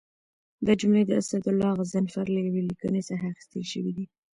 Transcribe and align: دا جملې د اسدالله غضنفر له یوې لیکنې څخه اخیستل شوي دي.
دا 0.65 0.73
جملې 0.81 1.03
د 1.07 1.11
اسدالله 1.21 1.69
غضنفر 1.79 2.25
له 2.35 2.39
یوې 2.47 2.61
لیکنې 2.69 3.01
څخه 3.09 3.25
اخیستل 3.31 3.63
شوي 3.73 3.91
دي. 3.97 4.05